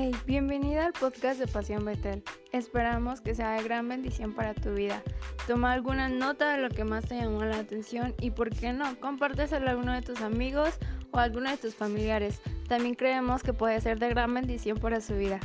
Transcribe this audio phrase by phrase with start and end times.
[0.00, 2.22] Hey, bienvenida al podcast de Pasión Betel.
[2.52, 5.02] Esperamos que sea de gran bendición para tu vida.
[5.48, 9.00] Toma alguna nota de lo que más te llamó la atención y, por qué no,
[9.00, 10.78] compárteselo a alguno de tus amigos
[11.10, 12.40] o a alguno de tus familiares.
[12.68, 15.40] También creemos que puede ser de gran bendición para su vida.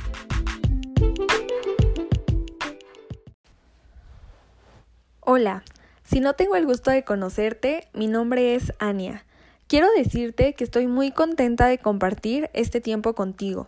[5.18, 5.64] Hola,
[6.04, 9.24] si no tengo el gusto de conocerte, mi nombre es Ania.
[9.66, 13.66] Quiero decirte que estoy muy contenta de compartir este tiempo contigo.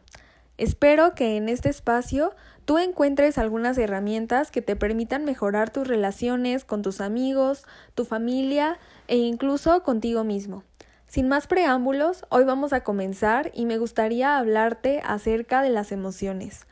[0.58, 2.34] Espero que en este espacio
[2.64, 8.78] tú encuentres algunas herramientas que te permitan mejorar tus relaciones con tus amigos, tu familia
[9.06, 10.64] e incluso contigo mismo.
[11.06, 16.66] Sin más preámbulos, hoy vamos a comenzar y me gustaría hablarte acerca de las emociones.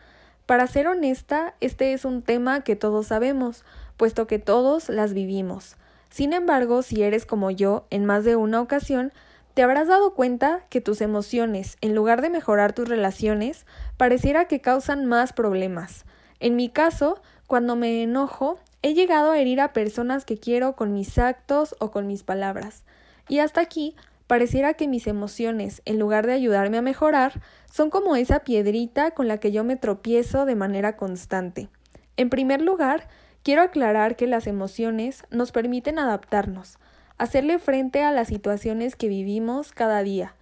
[0.47, 3.65] Para ser honesta, este es un tema que todos sabemos,
[3.97, 5.77] puesto que todos las vivimos.
[6.11, 9.13] Sin embargo, si eres como yo, en más de una ocasión,
[9.55, 14.61] te habrás dado cuenta que tus emociones, en lugar de mejorar tus relaciones, pareciera que
[14.61, 16.05] causan más problemas.
[16.41, 20.93] En mi caso, cuando me enojo, he llegado a herir a personas que quiero con
[20.93, 22.83] mis actos o con mis palabras.
[23.29, 23.95] Y hasta aquí,
[24.27, 29.29] pareciera que mis emociones, en lugar de ayudarme a mejorar, son como esa piedrita con
[29.29, 31.69] la que yo me tropiezo de manera constante.
[32.17, 33.07] En primer lugar,
[33.45, 36.79] quiero aclarar que las emociones nos permiten adaptarnos,
[37.19, 40.35] hacerle frente a las situaciones que vivimos cada día,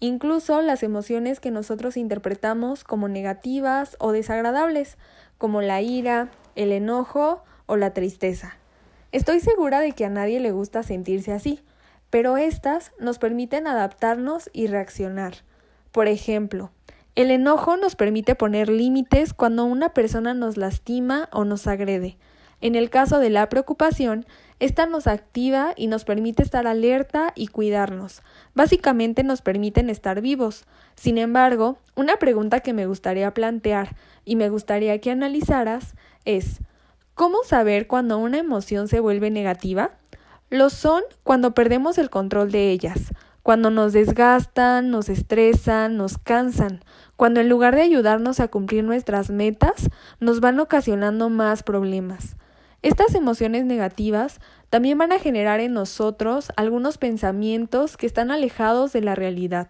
[0.00, 4.98] incluso las emociones que nosotros interpretamos como negativas o desagradables,
[5.38, 8.56] como la ira, el enojo o la tristeza.
[9.12, 11.60] Estoy segura de que a nadie le gusta sentirse así,
[12.10, 15.34] pero estas nos permiten adaptarnos y reaccionar.
[15.92, 16.70] Por ejemplo,
[17.14, 22.18] el enojo nos permite poner límites cuando una persona nos lastima o nos agrede.
[22.60, 24.26] En el caso de la preocupación,
[24.58, 28.22] esta nos activa y nos permite estar alerta y cuidarnos.
[28.54, 30.64] Básicamente nos permiten estar vivos.
[30.94, 36.60] Sin embargo, una pregunta que me gustaría plantear y me gustaría que analizaras es
[37.14, 39.90] ¿cómo saber cuando una emoción se vuelve negativa?
[40.48, 46.82] Lo son cuando perdemos el control de ellas, cuando nos desgastan, nos estresan, nos cansan,
[47.16, 52.36] cuando en lugar de ayudarnos a cumplir nuestras metas, nos van ocasionando más problemas.
[52.82, 59.00] Estas emociones negativas también van a generar en nosotros algunos pensamientos que están alejados de
[59.00, 59.68] la realidad.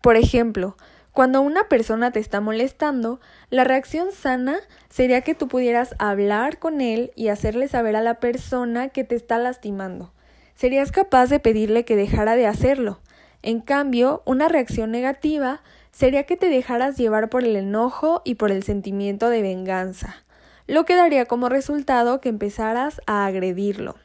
[0.00, 0.76] Por ejemplo,
[1.12, 3.20] cuando una persona te está molestando,
[3.50, 4.58] la reacción sana
[4.88, 9.16] sería que tú pudieras hablar con él y hacerle saber a la persona que te
[9.16, 10.12] está lastimando.
[10.54, 13.00] Serías capaz de pedirle que dejara de hacerlo.
[13.42, 18.50] En cambio, una reacción negativa sería que te dejaras llevar por el enojo y por
[18.50, 20.24] el sentimiento de venganza
[20.68, 23.96] lo que daría como resultado que empezaras a agredirlo.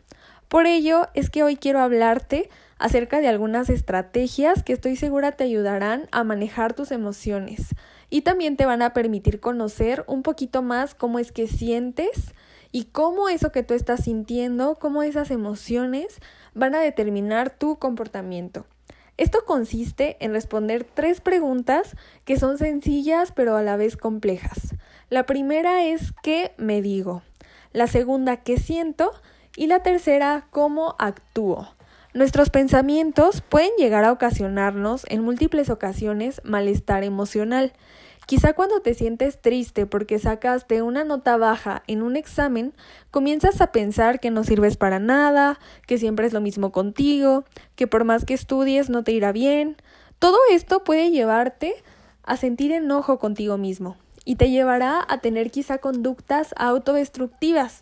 [0.47, 5.43] Por ello es que hoy quiero hablarte acerca de algunas estrategias que estoy segura te
[5.43, 7.75] ayudarán a manejar tus emociones
[8.09, 12.33] y también te van a permitir conocer un poquito más cómo es que sientes
[12.71, 16.19] y cómo eso que tú estás sintiendo, cómo esas emociones
[16.53, 18.65] van a determinar tu comportamiento.
[19.17, 21.95] Esto consiste en responder tres preguntas
[22.25, 24.75] que son sencillas pero a la vez complejas.
[25.13, 27.21] La primera es ¿qué me digo?
[27.71, 29.11] La segunda ¿qué siento?
[29.55, 31.67] Y la tercera ¿cómo actúo?
[32.15, 37.73] Nuestros pensamientos pueden llegar a ocasionarnos en múltiples ocasiones malestar emocional.
[38.25, 42.73] Quizá cuando te sientes triste porque sacaste una nota baja en un examen,
[43.11, 47.43] comienzas a pensar que no sirves para nada, que siempre es lo mismo contigo,
[47.75, 49.77] que por más que estudies no te irá bien.
[50.17, 51.75] Todo esto puede llevarte
[52.23, 53.95] a sentir enojo contigo mismo
[54.25, 57.81] y te llevará a tener quizá conductas autodestructivas.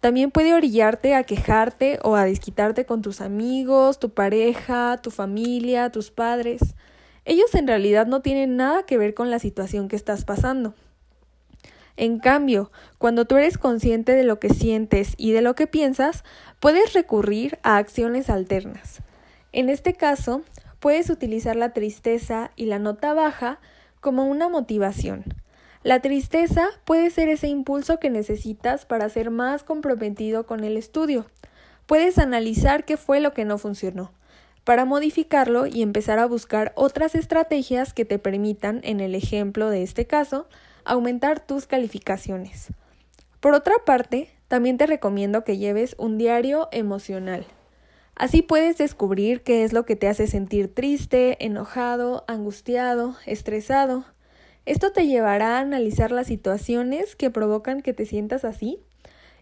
[0.00, 5.90] También puede orillarte a quejarte o a desquitarte con tus amigos, tu pareja, tu familia,
[5.90, 6.60] tus padres.
[7.24, 10.74] Ellos en realidad no tienen nada que ver con la situación que estás pasando.
[11.98, 16.24] En cambio, cuando tú eres consciente de lo que sientes y de lo que piensas,
[16.58, 19.02] puedes recurrir a acciones alternas.
[19.52, 20.40] En este caso,
[20.78, 23.60] puedes utilizar la tristeza y la nota baja
[24.00, 25.24] como una motivación.
[25.82, 31.24] La tristeza puede ser ese impulso que necesitas para ser más comprometido con el estudio.
[31.86, 34.12] Puedes analizar qué fue lo que no funcionó,
[34.64, 39.82] para modificarlo y empezar a buscar otras estrategias que te permitan, en el ejemplo de
[39.82, 40.48] este caso,
[40.84, 42.68] aumentar tus calificaciones.
[43.40, 47.46] Por otra parte, también te recomiendo que lleves un diario emocional.
[48.16, 54.04] Así puedes descubrir qué es lo que te hace sentir triste, enojado, angustiado, estresado,
[54.70, 58.78] esto te llevará a analizar las situaciones que provocan que te sientas así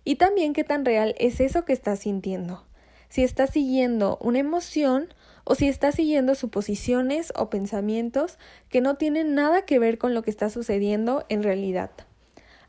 [0.03, 2.65] y también qué tan real es eso que estás sintiendo.
[3.11, 5.13] Si estás siguiendo una emoción
[5.45, 8.39] o si estás siguiendo suposiciones o pensamientos
[8.71, 11.91] que no tienen nada que ver con lo que está sucediendo en realidad.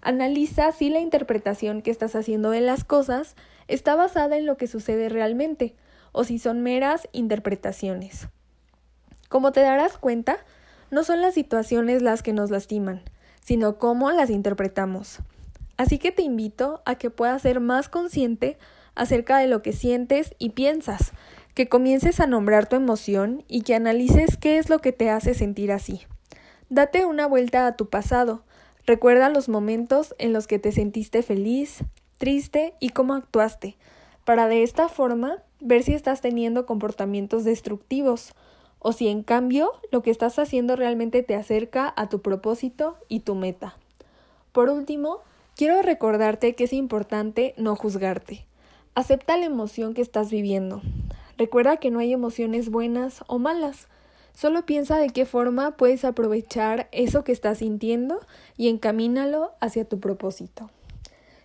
[0.01, 3.37] Analiza si la interpretación que estás haciendo de las cosas
[3.69, 5.75] está basada en lo que sucede realmente
[6.11, 8.27] o si son meras interpretaciones.
[9.29, 10.39] Como te darás cuenta,
[10.91, 13.01] no son las situaciones las que nos lastiman,
[13.43, 15.19] sino cómo las interpretamos.
[15.77, 18.57] Así que te invito a que puedas ser más consciente
[18.95, 21.13] acerca de lo que sientes y piensas,
[21.53, 25.33] que comiences a nombrar tu emoción y que analices qué es lo que te hace
[25.33, 26.01] sentir así.
[26.69, 28.43] Date una vuelta a tu pasado,
[28.85, 31.83] recuerda los momentos en los que te sentiste feliz,
[32.17, 33.77] triste y cómo actuaste,
[34.25, 38.33] para de esta forma ver si estás teniendo comportamientos destructivos
[38.79, 43.21] o si en cambio lo que estás haciendo realmente te acerca a tu propósito y
[43.21, 43.77] tu meta.
[44.51, 45.19] Por último,
[45.55, 48.45] quiero recordarte que es importante no juzgarte.
[48.95, 50.81] Acepta la emoción que estás viviendo.
[51.37, 53.87] Recuerda que no hay emociones buenas o malas.
[54.33, 58.19] Solo piensa de qué forma puedes aprovechar eso que estás sintiendo
[58.57, 60.69] y encamínalo hacia tu propósito.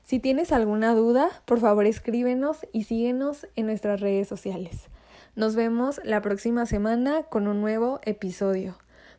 [0.05, 4.89] Si tienes alguna duda, por favor escríbenos y síguenos en nuestras redes sociales.
[5.37, 8.77] Nos vemos la próxima semana con un nuevo episodio.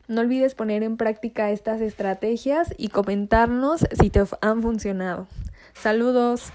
[0.08, 5.26] No olvides poner en práctica estas estrategias y comentarnos si te han funcionado.
[5.74, 6.52] Saludos.